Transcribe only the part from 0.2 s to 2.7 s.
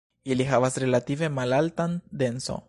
Ili havas relative malaltan denso.